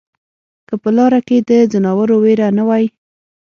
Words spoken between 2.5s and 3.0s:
نه وای